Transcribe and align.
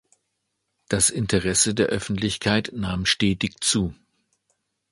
Das 0.89 1.11
Interesse 1.11 1.75
der 1.75 1.85
Öffentlichkeit 1.89 2.71
nahm 2.73 3.05
stetig 3.05 3.57
zu. 3.59 3.93